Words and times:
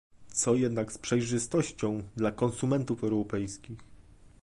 Co 0.33 0.55
jednak 0.55 0.91
z 0.91 0.97
przejrzystością 0.97 2.03
dla 2.15 2.31
konsumentów 2.31 3.03
europejskich? 3.03 3.79